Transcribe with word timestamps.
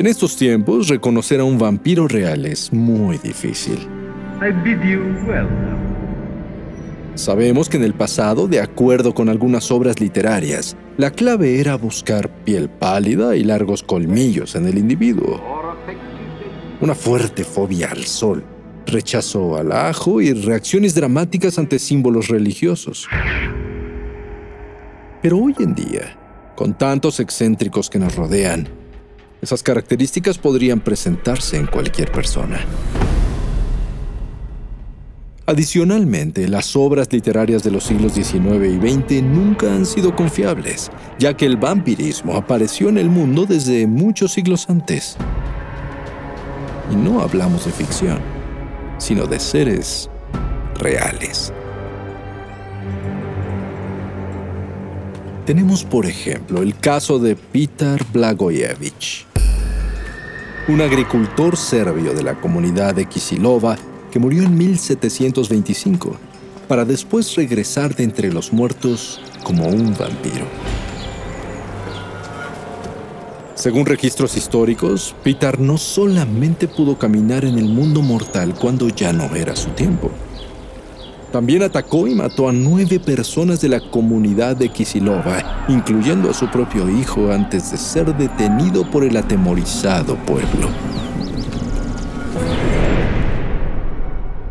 En 0.00 0.06
estos 0.06 0.34
tiempos, 0.34 0.88
reconocer 0.88 1.40
a 1.40 1.44
un 1.44 1.58
vampiro 1.58 2.08
real 2.08 2.46
es 2.46 2.72
muy 2.72 3.18
difícil. 3.18 3.86
Sabemos 7.14 7.68
que 7.68 7.76
en 7.76 7.84
el 7.84 7.92
pasado, 7.92 8.48
de 8.48 8.62
acuerdo 8.62 9.12
con 9.12 9.28
algunas 9.28 9.70
obras 9.70 10.00
literarias, 10.00 10.74
la 10.96 11.10
clave 11.10 11.60
era 11.60 11.76
buscar 11.76 12.30
piel 12.44 12.70
pálida 12.70 13.36
y 13.36 13.44
largos 13.44 13.82
colmillos 13.82 14.54
en 14.54 14.68
el 14.68 14.78
individuo. 14.78 15.38
Una 16.80 16.94
fuerte 16.94 17.44
fobia 17.44 17.90
al 17.90 18.04
sol, 18.04 18.42
rechazo 18.86 19.58
al 19.58 19.70
ajo 19.70 20.22
y 20.22 20.32
reacciones 20.32 20.94
dramáticas 20.94 21.58
ante 21.58 21.78
símbolos 21.78 22.28
religiosos. 22.28 23.06
Pero 25.20 25.36
hoy 25.36 25.54
en 25.58 25.74
día, 25.74 26.16
con 26.56 26.72
tantos 26.72 27.20
excéntricos 27.20 27.90
que 27.90 27.98
nos 27.98 28.16
rodean, 28.16 28.79
esas 29.42 29.62
características 29.62 30.38
podrían 30.38 30.80
presentarse 30.80 31.56
en 31.56 31.66
cualquier 31.66 32.12
persona. 32.12 32.60
Adicionalmente, 35.46 36.46
las 36.46 36.76
obras 36.76 37.12
literarias 37.12 37.64
de 37.64 37.72
los 37.72 37.82
siglos 37.82 38.12
XIX 38.12 38.66
y 38.68 38.76
XX 38.76 39.22
nunca 39.22 39.74
han 39.74 39.84
sido 39.84 40.14
confiables, 40.14 40.92
ya 41.18 41.36
que 41.36 41.44
el 41.44 41.56
vampirismo 41.56 42.36
apareció 42.36 42.88
en 42.88 42.98
el 42.98 43.10
mundo 43.10 43.46
desde 43.46 43.86
muchos 43.88 44.32
siglos 44.32 44.70
antes. 44.70 45.16
Y 46.92 46.94
no 46.94 47.20
hablamos 47.20 47.64
de 47.64 47.72
ficción, 47.72 48.20
sino 48.98 49.26
de 49.26 49.40
seres 49.40 50.08
reales. 50.76 51.52
Tenemos, 55.46 55.82
por 55.82 56.06
ejemplo, 56.06 56.62
el 56.62 56.78
caso 56.78 57.18
de 57.18 57.34
Peter 57.34 58.04
Blagojevich, 58.12 59.26
un 60.70 60.80
agricultor 60.80 61.56
serbio 61.56 62.14
de 62.14 62.22
la 62.22 62.40
comunidad 62.40 62.94
de 62.94 63.06
Kisilova 63.06 63.76
que 64.12 64.20
murió 64.20 64.44
en 64.44 64.56
1725, 64.56 66.16
para 66.68 66.84
después 66.84 67.34
regresar 67.34 67.96
de 67.96 68.04
entre 68.04 68.32
los 68.32 68.52
muertos 68.52 69.20
como 69.42 69.66
un 69.66 69.96
vampiro. 69.98 70.46
Según 73.56 73.84
registros 73.84 74.36
históricos, 74.36 75.14
Peter 75.24 75.58
no 75.58 75.76
solamente 75.76 76.68
pudo 76.68 76.96
caminar 76.96 77.44
en 77.44 77.58
el 77.58 77.66
mundo 77.66 78.00
mortal 78.00 78.54
cuando 78.54 78.88
ya 78.88 79.12
no 79.12 79.34
era 79.34 79.56
su 79.56 79.70
tiempo, 79.70 80.12
también 81.30 81.62
atacó 81.62 82.06
y 82.08 82.14
mató 82.14 82.48
a 82.48 82.52
nueve 82.52 82.98
personas 82.98 83.60
de 83.60 83.68
la 83.68 83.80
comunidad 83.90 84.56
de 84.56 84.68
Kisilova, 84.68 85.64
incluyendo 85.68 86.30
a 86.30 86.34
su 86.34 86.50
propio 86.50 86.88
hijo 86.88 87.32
antes 87.32 87.70
de 87.70 87.76
ser 87.78 88.16
detenido 88.16 88.88
por 88.90 89.04
el 89.04 89.16
atemorizado 89.16 90.16
pueblo. 90.26 90.68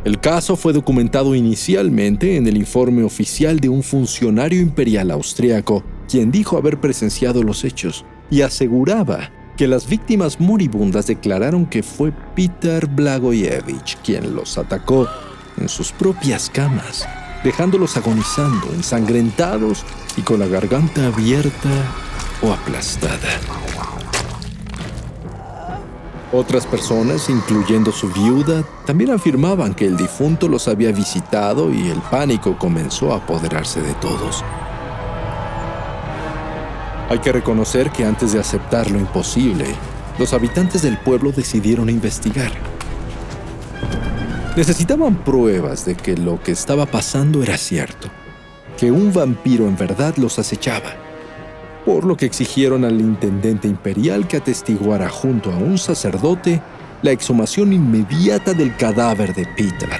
El 0.06 0.20
caso 0.20 0.56
fue 0.56 0.74
documentado 0.74 1.36
inicialmente 1.36 2.38
en 2.38 2.48
el 2.48 2.58
informe 2.58 3.04
oficial 3.04 3.59
de 3.59 3.70
un 3.70 3.84
funcionario 3.84 4.62
imperial 4.62 5.12
austriaco, 5.12 5.84
quien 6.09 6.31
dijo 6.31 6.58
haber 6.58 6.80
presenciado 6.80 7.44
los 7.44 7.64
hechos 7.66 8.06
y 8.31 8.42
aseguraba 8.42 9.31
que 9.58 9.68
las 9.68 9.88
víctimas 9.88 10.40
moribundas 10.40 11.08
declararon 11.08 11.66
que 11.66 11.84
fue 11.84 12.14
Peter 12.34 12.88
Blagojevich 12.88 13.98
quien 13.98 14.34
los 14.34 14.58
atacó 14.58 15.08
en 15.59 15.70
sus 15.70 15.92
propias 15.92 16.50
camas, 16.50 17.08
dejándolos 17.44 17.97
agonizando, 17.97 18.68
ensangrentados 18.74 19.86
y 20.18 20.22
con 20.22 20.40
la 20.40 20.47
garganta 20.47 21.08
abierta 21.08 21.70
o 22.42 22.52
aplastada. 22.52 23.40
Otras 26.31 26.68
personas, 26.68 27.28
incluyendo 27.30 27.92
su 27.92 28.08
viuda, 28.09 28.64
también 28.86 29.09
afirmaban 29.09 29.74
que 29.74 29.88
el 29.88 29.98
difunto 29.98 30.48
los 30.48 30.68
había 30.68 30.92
visitado 30.92 31.74
y 31.74 31.90
el 31.90 32.00
pánico 32.02 32.56
comenzó 32.56 33.14
a 33.14 33.18
apoderarse 33.18 33.81
de 33.81 33.94
todos. 33.96 34.44
Hay 37.09 37.18
que 37.18 37.31
reconocer 37.31 37.90
que 37.90 38.06
antes 38.06 38.34
de 38.34 38.40
aceptar 38.40 38.92
lo 38.92 39.00
imposible, 39.00 39.66
los 40.19 40.34
habitantes 40.34 40.84
del 40.84 41.00
pueblo 41.00 41.31
decidieron 41.31 41.90
investigar. 41.90 42.69
Necesitaban 44.59 45.16
pruebas 45.16 45.86
de 45.86 45.96
que 45.96 46.18
lo 46.18 46.44
que 46.44 46.52
estaba 46.52 46.86
pasando 46.86 47.42
era 47.42 47.58
cierto, 47.58 48.09
que 48.78 48.92
un 48.92 49.14
vampiro 49.14 49.66
en 49.70 49.78
verdad 49.78 50.18
los 50.18 50.38
acechaba, 50.38 50.96
por 51.86 52.03
lo 52.03 52.18
que 52.18 52.25
exigieron 52.25 52.84
al 52.84 53.00
intendente 53.00 53.69
imperial 53.69 54.28
que 54.28 54.36
atestiguara 54.36 55.08
junto 55.09 55.50
a 55.50 55.56
un 55.56 55.78
sacerdote 55.78 56.62
la 57.02 57.12
exhumación 57.12 57.72
inmediata 57.72 58.53
del 58.53 58.75
cadáver 58.75 59.34
de 59.34 59.46
Peter. 59.46 59.98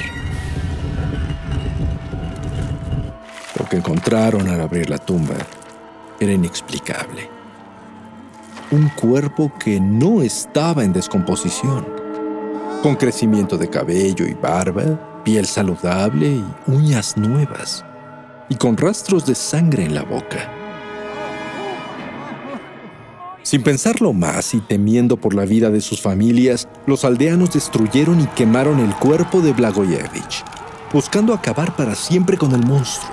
Lo 3.58 3.66
que 3.70 3.78
encontraron 3.78 4.50
al 4.50 4.60
abrir 4.60 4.90
la 4.90 4.98
tumba 4.98 5.36
era 6.20 6.34
inexplicable. 6.34 7.30
Un 8.72 8.90
cuerpo 8.90 9.54
que 9.58 9.80
no 9.80 10.22
estaba 10.22 10.84
en 10.84 10.92
descomposición 10.92 11.99
con 12.82 12.96
crecimiento 12.96 13.58
de 13.58 13.70
cabello 13.70 14.26
y 14.26 14.34
barba, 14.34 15.22
piel 15.24 15.46
saludable 15.46 16.28
y 16.28 16.46
uñas 16.68 17.18
nuevas, 17.18 17.84
y 18.48 18.56
con 18.56 18.78
rastros 18.78 19.26
de 19.26 19.36
sangre 19.36 19.84
en 19.84 19.96
la 19.96 20.04
boca. 20.04 20.50
Sin 23.44 23.64
pensarlo 23.64 24.14
más 24.14 24.54
y 24.54 24.62
temiendo 24.62 25.18
por 25.18 25.34
la 25.34 25.46
vida 25.46 25.70
de 25.70 25.82
sus 25.82 26.02
familias, 26.02 26.70
los 26.86 27.04
aldeanos 27.04 27.52
destruyeron 27.52 28.22
y 28.22 28.28
quemaron 28.28 28.80
el 28.80 28.96
cuerpo 28.96 29.42
de 29.42 29.54
Blagojevich, 29.54 30.46
buscando 30.94 31.34
acabar 31.34 31.76
para 31.76 31.96
siempre 31.96 32.38
con 32.38 32.54
el 32.54 32.66
monstruo. 32.66 33.12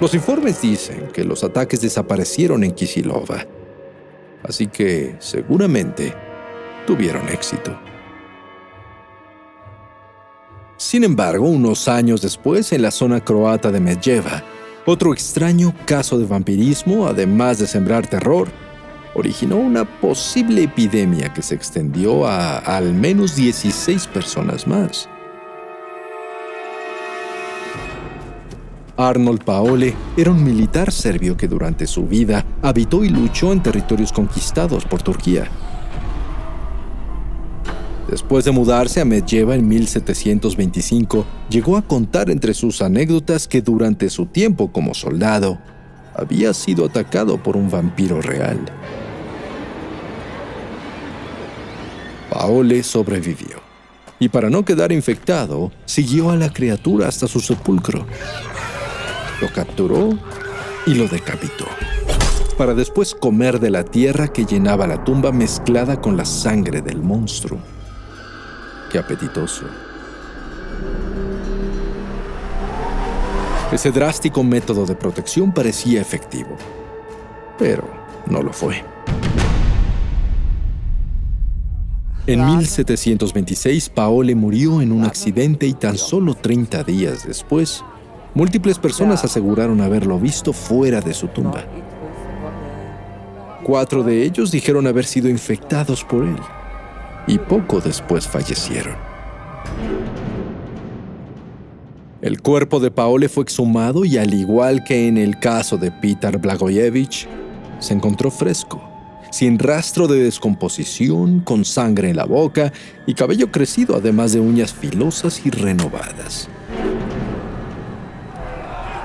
Los 0.00 0.12
informes 0.14 0.60
dicen 0.60 1.08
que 1.12 1.22
los 1.22 1.44
ataques 1.44 1.80
desaparecieron 1.80 2.64
en 2.64 2.72
Kisilova, 2.72 3.46
así 4.42 4.66
que 4.66 5.16
seguramente 5.20 6.23
tuvieron 6.86 7.28
éxito. 7.28 7.78
Sin 10.76 11.04
embargo, 11.04 11.48
unos 11.48 11.88
años 11.88 12.20
después, 12.20 12.72
en 12.72 12.82
la 12.82 12.90
zona 12.90 13.20
croata 13.20 13.70
de 13.70 13.80
Medjeva, 13.80 14.42
otro 14.86 15.12
extraño 15.12 15.74
caso 15.86 16.18
de 16.18 16.26
vampirismo, 16.26 17.06
además 17.06 17.58
de 17.58 17.66
sembrar 17.66 18.06
terror, 18.06 18.48
originó 19.14 19.56
una 19.56 19.84
posible 19.84 20.64
epidemia 20.64 21.32
que 21.32 21.42
se 21.42 21.54
extendió 21.54 22.26
a 22.26 22.58
al 22.58 22.92
menos 22.92 23.34
16 23.34 24.06
personas 24.08 24.66
más. 24.66 25.08
Arnold 28.96 29.42
Paole 29.42 29.96
era 30.16 30.30
un 30.30 30.44
militar 30.44 30.92
serbio 30.92 31.36
que 31.36 31.48
durante 31.48 31.86
su 31.86 32.06
vida 32.06 32.44
habitó 32.62 33.04
y 33.04 33.08
luchó 33.08 33.52
en 33.52 33.62
territorios 33.62 34.12
conquistados 34.12 34.84
por 34.84 35.02
Turquía. 35.02 35.48
Después 38.14 38.44
de 38.44 38.52
mudarse 38.52 39.00
a 39.00 39.04
Medjeva 39.04 39.56
en 39.56 39.66
1725, 39.66 41.26
llegó 41.50 41.76
a 41.76 41.82
contar 41.82 42.30
entre 42.30 42.54
sus 42.54 42.80
anécdotas 42.80 43.48
que 43.48 43.60
durante 43.60 44.08
su 44.08 44.26
tiempo 44.26 44.70
como 44.70 44.94
soldado 44.94 45.58
había 46.14 46.54
sido 46.54 46.84
atacado 46.84 47.42
por 47.42 47.56
un 47.56 47.68
vampiro 47.68 48.22
real. 48.22 48.60
Paole 52.30 52.84
sobrevivió 52.84 53.56
y 54.20 54.28
para 54.28 54.48
no 54.48 54.64
quedar 54.64 54.92
infectado, 54.92 55.72
siguió 55.84 56.30
a 56.30 56.36
la 56.36 56.52
criatura 56.52 57.08
hasta 57.08 57.26
su 57.26 57.40
sepulcro. 57.40 58.06
Lo 59.40 59.52
capturó 59.52 60.16
y 60.86 60.94
lo 60.94 61.08
decapitó, 61.08 61.66
para 62.56 62.74
después 62.74 63.12
comer 63.12 63.58
de 63.58 63.70
la 63.70 63.82
tierra 63.82 64.28
que 64.28 64.44
llenaba 64.44 64.86
la 64.86 65.02
tumba 65.02 65.32
mezclada 65.32 66.00
con 66.00 66.16
la 66.16 66.24
sangre 66.24 66.80
del 66.80 67.02
monstruo 67.02 67.73
apetitoso. 68.98 69.64
Ese 73.72 73.90
drástico 73.90 74.44
método 74.44 74.86
de 74.86 74.94
protección 74.94 75.52
parecía 75.52 76.00
efectivo, 76.00 76.56
pero 77.58 77.82
no 78.26 78.42
lo 78.42 78.52
fue. 78.52 78.84
En 82.26 82.46
1726, 82.46 83.88
Paole 83.88 84.34
murió 84.34 84.80
en 84.80 84.92
un 84.92 85.04
accidente 85.04 85.66
y 85.66 85.74
tan 85.74 85.98
solo 85.98 86.34
30 86.34 86.84
días 86.84 87.26
después, 87.26 87.84
múltiples 88.34 88.78
personas 88.78 89.24
aseguraron 89.24 89.80
haberlo 89.80 90.18
visto 90.20 90.52
fuera 90.52 91.00
de 91.00 91.12
su 91.12 91.28
tumba. 91.28 91.64
Cuatro 93.64 94.02
de 94.04 94.22
ellos 94.22 94.52
dijeron 94.52 94.86
haber 94.86 95.04
sido 95.04 95.28
infectados 95.28 96.04
por 96.04 96.22
él 96.22 96.38
y 97.26 97.38
poco 97.38 97.80
después 97.80 98.26
fallecieron. 98.26 98.96
El 102.22 102.40
cuerpo 102.40 102.80
de 102.80 102.90
Paole 102.90 103.28
fue 103.28 103.44
exhumado 103.44 104.04
y 104.04 104.16
al 104.16 104.32
igual 104.32 104.82
que 104.84 105.08
en 105.08 105.18
el 105.18 105.38
caso 105.38 105.76
de 105.76 105.90
Peter 105.90 106.38
Blagojevich, 106.38 107.28
se 107.80 107.92
encontró 107.92 108.30
fresco 108.30 108.94
sin 109.34 109.58
rastro 109.58 110.06
de 110.06 110.22
descomposición, 110.22 111.40
con 111.40 111.64
sangre 111.64 112.08
en 112.10 112.16
la 112.16 112.24
boca 112.24 112.72
y 113.04 113.14
cabello 113.14 113.50
crecido, 113.50 113.96
además 113.96 114.32
de 114.32 114.38
uñas 114.38 114.72
filosas 114.72 115.44
y 115.44 115.50
renovadas. 115.50 116.48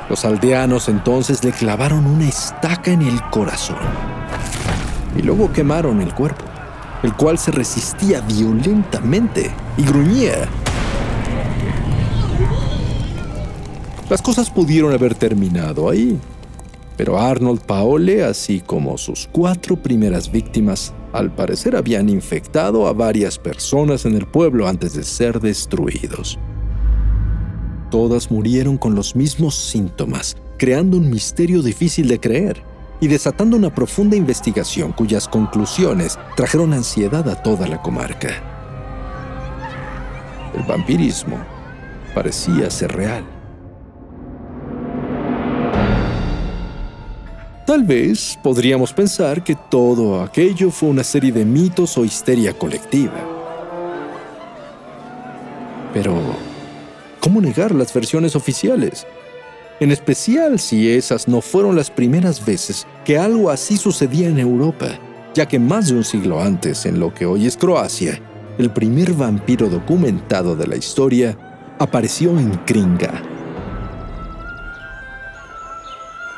Los 0.08 0.26
aldeanos 0.26 0.88
entonces 0.88 1.44
le 1.44 1.52
clavaron 1.52 2.06
una 2.06 2.30
estaca 2.30 2.92
en 2.92 3.02
el 3.02 3.20
corazón 3.32 3.80
y 5.18 5.24
luego 5.24 5.52
quemaron 5.52 6.00
el 6.00 6.14
cuerpo, 6.14 6.46
el 7.04 7.14
cual 7.14 7.38
se 7.38 7.52
resistía 7.52 8.22
violentamente 8.22 9.52
y 9.78 9.84
gruñía. 9.84 10.48
Las 14.10 14.22
cosas 14.22 14.50
pudieron 14.50 14.92
haber 14.92 15.14
terminado 15.16 15.90
ahí, 15.90 16.20
pero 16.98 17.20
Arnold 17.20 17.62
Paole, 17.62 18.24
así 18.24 18.60
como 18.60 18.98
sus 18.98 19.30
cuatro 19.32 19.78
primeras 19.78 20.32
víctimas, 20.32 20.94
al 21.14 21.34
parecer 21.34 21.76
habían 21.76 22.10
infectado 22.10 22.88
a 22.88 22.94
varias 22.94 23.38
personas 23.38 24.06
en 24.06 24.16
el 24.16 24.26
pueblo 24.26 24.68
antes 24.68 24.94
de 24.96 25.04
ser 25.04 25.40
destruidos. 25.40 26.38
Todas 27.92 28.30
murieron 28.30 28.78
con 28.78 28.94
los 28.94 29.16
mismos 29.16 29.56
síntomas, 29.56 30.38
creando 30.58 30.98
un 30.98 31.10
misterio 31.10 31.62
difícil 31.62 32.08
de 32.08 32.20
creer 32.20 32.69
y 33.02 33.08
desatando 33.08 33.56
una 33.58 33.74
profunda 33.74 34.16
investigación 34.16 34.92
cuyas 34.92 35.28
conclusiones 35.28 36.18
trajeron 36.36 36.74
ansiedad 36.74 37.28
a 37.30 37.42
toda 37.42 37.68
la 37.68 37.82
comarca. 37.82 38.30
El 40.56 40.64
vampirismo 40.64 41.38
parecía 42.14 42.70
ser 42.70 42.92
real. 42.92 43.24
Tal 47.66 47.84
vez 47.84 48.38
podríamos 48.42 48.92
pensar 48.92 49.44
que 49.44 49.56
todo 49.56 50.24
aquello 50.24 50.72
fue 50.72 50.90
una 50.90 51.04
serie 51.04 51.32
de 51.32 51.46
mitos 51.46 51.98
o 52.00 52.04
histeria 52.04 52.52
colectiva. 52.52 53.14
Pero, 55.94 56.16
¿cómo 57.20 57.40
negar 57.42 57.74
las 57.76 57.94
versiones 57.94 58.36
oficiales? 58.36 59.06
En 59.80 59.92
especial 59.92 60.60
si 60.60 60.90
esas 60.90 61.28
no 61.28 61.42
fueron 61.42 61.76
las 61.76 61.90
primeras 61.90 62.46
veces 62.46 62.86
que 63.06 63.18
algo 63.18 63.50
así 63.50 63.78
sucedía 63.78 64.28
en 64.28 64.40
Europa, 64.40 65.00
ya 65.34 65.48
que 65.48 65.60
más 65.60 65.88
de 65.88 65.96
un 65.96 66.04
siglo 66.04 66.42
antes, 66.42 66.86
en 66.86 67.00
lo 67.00 67.14
que 67.14 67.26
hoy 67.26 67.46
es 67.46 67.56
Croacia, 67.56 68.22
el 68.58 68.72
primer 68.72 69.14
vampiro 69.14 69.70
documentado 69.70 70.56
de 70.56 70.68
la 70.68 70.76
historia 70.76 71.38
apareció 71.80 72.38
en 72.38 72.52
Kringa, 72.66 73.24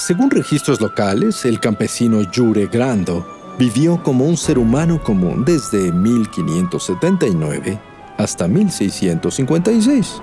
Según 0.01 0.31
registros 0.31 0.81
locales, 0.81 1.45
el 1.45 1.59
campesino 1.59 2.23
Jure 2.35 2.65
Grando 2.65 3.23
vivió 3.59 4.01
como 4.01 4.25
un 4.25 4.35
ser 4.35 4.57
humano 4.57 4.99
común 5.03 5.45
desde 5.45 5.91
1579 5.91 7.79
hasta 8.17 8.47
1656. 8.47 10.21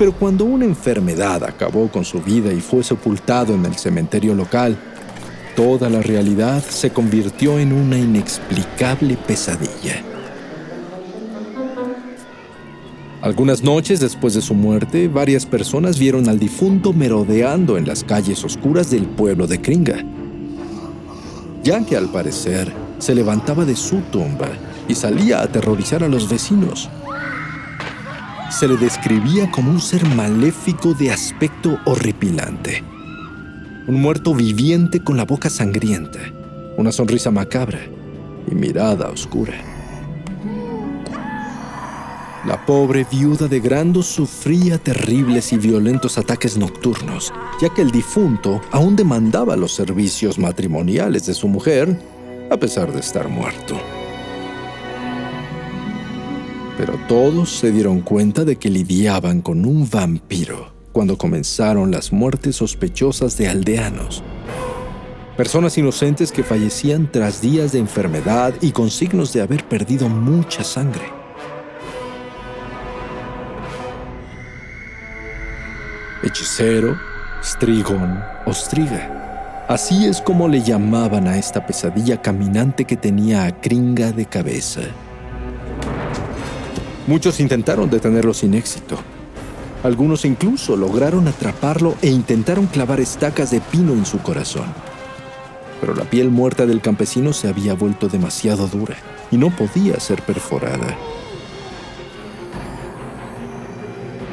Pero 0.00 0.12
cuando 0.12 0.46
una 0.46 0.64
enfermedad 0.64 1.44
acabó 1.44 1.88
con 1.88 2.06
su 2.06 2.22
vida 2.22 2.54
y 2.54 2.62
fue 2.62 2.82
sepultado 2.82 3.52
en 3.52 3.66
el 3.66 3.76
cementerio 3.76 4.34
local, 4.34 4.78
toda 5.54 5.90
la 5.90 6.00
realidad 6.00 6.64
se 6.66 6.88
convirtió 6.88 7.58
en 7.58 7.74
una 7.74 7.98
inexplicable 7.98 9.18
pesadilla. 9.18 10.02
Algunas 13.20 13.62
noches 13.62 14.00
después 14.00 14.32
de 14.32 14.40
su 14.40 14.54
muerte, 14.54 15.06
varias 15.06 15.44
personas 15.44 15.98
vieron 15.98 16.30
al 16.30 16.38
difunto 16.38 16.94
merodeando 16.94 17.76
en 17.76 17.86
las 17.86 18.02
calles 18.02 18.42
oscuras 18.42 18.90
del 18.90 19.04
pueblo 19.04 19.46
de 19.46 19.60
Kringa, 19.60 20.02
ya 21.62 21.84
que 21.84 21.98
al 21.98 22.08
parecer 22.08 22.72
se 22.98 23.14
levantaba 23.14 23.66
de 23.66 23.76
su 23.76 23.96
tumba 24.10 24.48
y 24.88 24.94
salía 24.94 25.40
a 25.40 25.42
aterrorizar 25.42 26.02
a 26.02 26.08
los 26.08 26.26
vecinos. 26.26 26.88
Se 28.50 28.66
le 28.66 28.76
describía 28.76 29.50
como 29.50 29.70
un 29.70 29.80
ser 29.80 30.04
maléfico 30.14 30.92
de 30.92 31.12
aspecto 31.12 31.78
horripilante, 31.86 32.82
un 33.86 34.02
muerto 34.02 34.34
viviente 34.34 35.02
con 35.02 35.16
la 35.16 35.24
boca 35.24 35.48
sangrienta, 35.48 36.18
una 36.76 36.90
sonrisa 36.90 37.30
macabra 37.30 37.78
y 38.50 38.54
mirada 38.54 39.08
oscura. 39.08 39.54
La 42.44 42.66
pobre 42.66 43.06
viuda 43.10 43.46
de 43.46 43.60
Grando 43.60 44.02
sufría 44.02 44.78
terribles 44.78 45.52
y 45.52 45.56
violentos 45.56 46.18
ataques 46.18 46.58
nocturnos, 46.58 47.32
ya 47.62 47.68
que 47.68 47.82
el 47.82 47.92
difunto 47.92 48.60
aún 48.72 48.96
demandaba 48.96 49.56
los 49.56 49.72
servicios 49.72 50.38
matrimoniales 50.38 51.24
de 51.24 51.34
su 51.34 51.48
mujer, 51.48 51.98
a 52.50 52.56
pesar 52.56 52.92
de 52.92 53.00
estar 53.00 53.28
muerto. 53.28 53.80
Pero 56.80 56.98
todos 57.08 57.50
se 57.50 57.72
dieron 57.72 58.00
cuenta 58.00 58.46
de 58.46 58.56
que 58.56 58.70
lidiaban 58.70 59.42
con 59.42 59.66
un 59.66 59.86
vampiro 59.90 60.72
cuando 60.92 61.18
comenzaron 61.18 61.90
las 61.90 62.10
muertes 62.10 62.56
sospechosas 62.56 63.36
de 63.36 63.48
aldeanos. 63.48 64.22
Personas 65.36 65.76
inocentes 65.76 66.32
que 66.32 66.42
fallecían 66.42 67.12
tras 67.12 67.42
días 67.42 67.72
de 67.72 67.80
enfermedad 67.80 68.54
y 68.62 68.70
con 68.70 68.90
signos 68.90 69.34
de 69.34 69.42
haber 69.42 69.68
perdido 69.68 70.08
mucha 70.08 70.64
sangre. 70.64 71.02
hechicero, 76.22 76.98
strigón 77.42 78.22
o 78.46 78.54
striga. 78.54 79.66
Así 79.68 80.06
es 80.06 80.22
como 80.22 80.48
le 80.48 80.62
llamaban 80.62 81.28
a 81.28 81.36
esta 81.36 81.66
pesadilla 81.66 82.22
caminante 82.22 82.86
que 82.86 82.96
tenía 82.96 83.44
a 83.44 83.60
Kringa 83.60 84.12
de 84.12 84.24
cabeza. 84.24 84.80
Muchos 87.10 87.40
intentaron 87.40 87.90
detenerlo 87.90 88.32
sin 88.32 88.54
éxito. 88.54 88.96
Algunos 89.82 90.24
incluso 90.24 90.76
lograron 90.76 91.26
atraparlo 91.26 91.96
e 92.02 92.08
intentaron 92.08 92.66
clavar 92.66 93.00
estacas 93.00 93.50
de 93.50 93.60
pino 93.60 93.94
en 93.94 94.06
su 94.06 94.18
corazón. 94.18 94.66
Pero 95.80 95.96
la 95.96 96.04
piel 96.04 96.30
muerta 96.30 96.66
del 96.66 96.80
campesino 96.80 97.32
se 97.32 97.48
había 97.48 97.74
vuelto 97.74 98.06
demasiado 98.06 98.68
dura 98.68 98.94
y 99.32 99.38
no 99.38 99.50
podía 99.50 99.98
ser 99.98 100.22
perforada. 100.22 100.96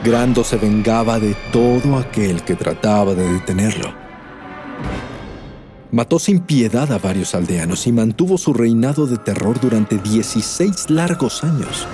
Grando 0.04 0.44
se 0.44 0.58
vengaba 0.58 1.20
de 1.20 1.36
todo 1.52 1.98
aquel 1.98 2.44
que 2.44 2.54
trataba 2.54 3.16
de 3.16 3.28
detenerlo. 3.28 3.92
Mató 5.92 6.20
sin 6.20 6.42
piedad 6.42 6.92
a 6.92 7.00
varios 7.00 7.34
aldeanos 7.34 7.88
y 7.88 7.92
mantuvo 7.92 8.38
su 8.38 8.54
reinado 8.54 9.08
de 9.08 9.18
terror 9.18 9.60
durante 9.60 9.98
16 9.98 10.92
largos 10.92 11.44
años. 11.44 11.88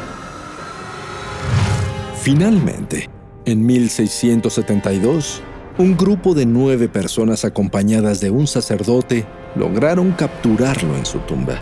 Finalmente, 2.23 3.09
en 3.45 3.65
1672, 3.65 5.41
un 5.77 5.97
grupo 5.97 6.33
de 6.33 6.45
nueve 6.45 6.87
personas 6.87 7.45
acompañadas 7.45 8.21
de 8.21 8.31
un 8.31 8.47
sacerdote 8.47 9.25
lograron 9.55 10.11
capturarlo 10.13 10.95
en 10.95 11.05
su 11.05 11.19
tumba 11.19 11.61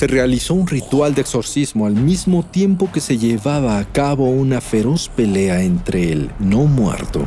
se 0.00 0.06
realizó 0.06 0.54
un 0.54 0.66
ritual 0.66 1.14
de 1.14 1.20
exorcismo 1.20 1.84
al 1.84 1.92
mismo 1.92 2.42
tiempo 2.42 2.90
que 2.90 3.02
se 3.02 3.18
llevaba 3.18 3.76
a 3.76 3.84
cabo 3.84 4.30
una 4.30 4.62
feroz 4.62 5.10
pelea 5.10 5.62
entre 5.62 6.10
el 6.10 6.30
no 6.38 6.64
muerto 6.64 7.26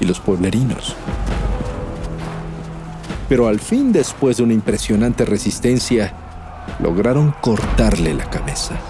y 0.00 0.04
los 0.04 0.18
pueblerinos. 0.18 0.96
Pero 3.28 3.46
al 3.46 3.60
fin, 3.60 3.92
después 3.92 4.38
de 4.38 4.42
una 4.42 4.52
impresionante 4.52 5.24
resistencia, 5.26 6.12
lograron 6.80 7.32
cortarle 7.40 8.14
la 8.14 8.28
cabeza. 8.28 8.80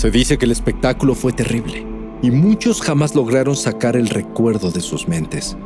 Se 0.00 0.10
dice 0.10 0.38
que 0.38 0.46
el 0.46 0.50
espectáculo 0.50 1.14
fue 1.14 1.30
terrible 1.30 1.86
y 2.22 2.30
muchos 2.30 2.80
jamás 2.80 3.14
lograron 3.14 3.54
sacar 3.54 3.96
el 3.96 4.08
recuerdo 4.08 4.70
de 4.70 4.80
sus 4.80 5.06
mentes. 5.06 5.58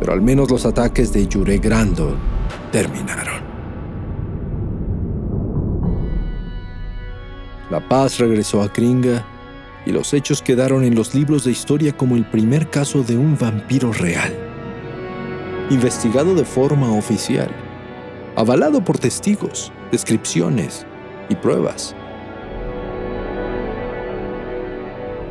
Pero 0.00 0.14
al 0.14 0.22
menos 0.22 0.50
los 0.50 0.64
ataques 0.64 1.12
de 1.12 1.26
Yure 1.26 1.58
Grando 1.58 2.16
terminaron. 2.70 3.42
La 7.70 7.86
paz 7.86 8.18
regresó 8.18 8.62
a 8.62 8.72
Kringa 8.72 9.22
y 9.84 9.92
los 9.92 10.14
hechos 10.14 10.40
quedaron 10.40 10.82
en 10.82 10.94
los 10.94 11.14
libros 11.14 11.44
de 11.44 11.50
historia 11.50 11.94
como 11.94 12.16
el 12.16 12.24
primer 12.24 12.70
caso 12.70 13.02
de 13.02 13.18
un 13.18 13.36
vampiro 13.36 13.92
real, 13.92 14.32
investigado 15.68 16.34
de 16.34 16.46
forma 16.46 16.90
oficial, 16.90 17.50
avalado 18.34 18.82
por 18.82 18.98
testigos, 18.98 19.70
descripciones 19.90 20.86
y 21.28 21.34
pruebas. 21.34 21.94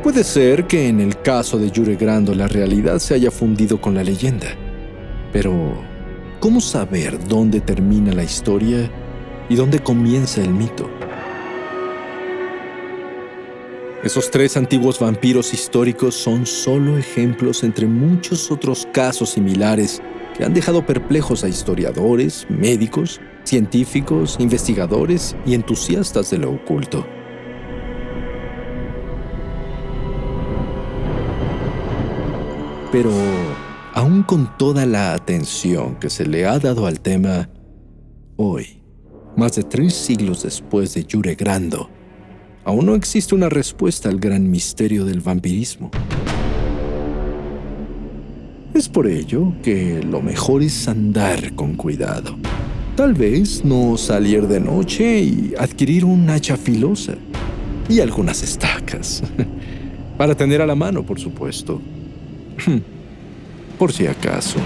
Puede 0.02 0.24
ser 0.24 0.66
que 0.66 0.88
en 0.88 0.98
el 0.98 1.22
caso 1.22 1.58
de 1.58 1.70
Yure 1.70 1.94
Grando 1.94 2.34
la 2.34 2.48
realidad 2.48 2.98
se 2.98 3.14
haya 3.14 3.30
fundido 3.30 3.80
con 3.80 3.94
la 3.94 4.02
leyenda, 4.02 4.48
pero 5.32 5.80
¿cómo 6.40 6.60
saber 6.60 7.24
dónde 7.28 7.60
termina 7.60 8.12
la 8.12 8.24
historia 8.24 8.90
y 9.48 9.54
dónde 9.54 9.78
comienza 9.78 10.40
el 10.42 10.50
mito? 10.50 10.90
Esos 14.02 14.28
tres 14.32 14.56
antiguos 14.56 14.98
vampiros 14.98 15.54
históricos 15.54 16.16
son 16.16 16.46
solo 16.46 16.98
ejemplos 16.98 17.62
entre 17.62 17.86
muchos 17.86 18.50
otros 18.50 18.88
casos 18.92 19.30
similares 19.30 20.02
que 20.36 20.44
han 20.44 20.52
dejado 20.52 20.84
perplejos 20.84 21.44
a 21.44 21.48
historiadores, 21.48 22.44
médicos, 22.48 23.20
científicos, 23.44 24.36
investigadores 24.40 25.36
y 25.46 25.54
entusiastas 25.54 26.28
de 26.30 26.38
lo 26.38 26.50
oculto. 26.50 27.06
Pero, 32.92 33.10
aún 33.94 34.22
con 34.22 34.58
toda 34.58 34.84
la 34.84 35.14
atención 35.14 35.96
que 35.96 36.10
se 36.10 36.26
le 36.26 36.44
ha 36.44 36.58
dado 36.58 36.86
al 36.86 37.00
tema, 37.00 37.48
hoy, 38.36 38.82
más 39.34 39.56
de 39.56 39.62
tres 39.62 39.94
siglos 39.94 40.42
después 40.42 40.92
de 40.92 41.04
Yure 41.04 41.34
Grando, 41.34 41.88
aún 42.66 42.84
no 42.84 42.94
existe 42.94 43.34
una 43.34 43.48
respuesta 43.48 44.10
al 44.10 44.20
gran 44.20 44.50
misterio 44.50 45.06
del 45.06 45.20
vampirismo. 45.20 45.90
Es 48.74 48.90
por 48.90 49.06
ello 49.06 49.54
que 49.62 50.02
lo 50.02 50.20
mejor 50.20 50.62
es 50.62 50.86
andar 50.86 51.54
con 51.54 51.76
cuidado. 51.76 52.36
Tal 52.94 53.14
vez 53.14 53.64
no 53.64 53.96
salir 53.96 54.46
de 54.46 54.60
noche 54.60 55.18
y 55.18 55.54
adquirir 55.58 56.04
un 56.04 56.28
hacha 56.28 56.58
filosa 56.58 57.14
y 57.88 58.00
algunas 58.00 58.42
estacas. 58.42 59.22
Para 60.18 60.34
tener 60.34 60.60
a 60.60 60.66
la 60.66 60.74
mano, 60.74 61.02
por 61.02 61.18
supuesto. 61.18 61.80
Por 63.78 63.92
si 63.92 64.06
acaso. 64.06 64.60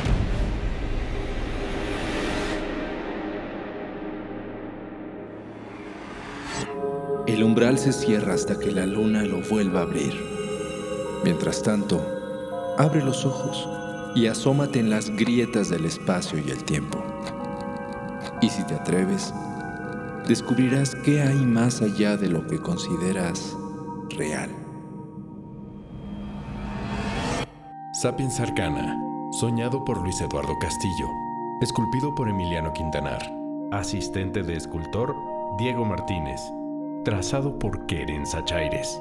El 7.26 7.42
umbral 7.42 7.78
se 7.78 7.92
cierra 7.92 8.34
hasta 8.34 8.58
que 8.58 8.70
la 8.70 8.86
luna 8.86 9.22
lo 9.22 9.40
vuelva 9.42 9.80
a 9.80 9.82
abrir. 9.82 10.14
Mientras 11.24 11.62
tanto, 11.62 12.00
abre 12.78 13.02
los 13.02 13.24
ojos 13.24 13.68
y 14.14 14.26
asómate 14.26 14.78
en 14.78 14.90
las 14.90 15.10
grietas 15.10 15.68
del 15.68 15.86
espacio 15.86 16.38
y 16.38 16.50
el 16.50 16.62
tiempo. 16.64 17.02
Y 18.40 18.48
si 18.48 18.64
te 18.64 18.74
atreves, 18.74 19.34
descubrirás 20.28 20.94
qué 20.94 21.22
hay 21.22 21.36
más 21.36 21.82
allá 21.82 22.16
de 22.16 22.28
lo 22.28 22.46
que 22.46 22.58
consideras 22.58 23.56
real. 24.16 24.65
Sapiens 28.02 28.40
Arcana, 28.40 29.00
soñado 29.30 29.82
por 29.82 30.02
Luis 30.02 30.20
Eduardo 30.20 30.58
Castillo, 30.58 31.08
esculpido 31.62 32.14
por 32.14 32.28
Emiliano 32.28 32.70
Quintanar, 32.74 33.22
asistente 33.72 34.42
de 34.42 34.54
escultor 34.54 35.16
Diego 35.56 35.82
Martínez, 35.86 36.42
trazado 37.06 37.58
por 37.58 37.86
Keren 37.86 38.26
Sachaires. 38.26 39.00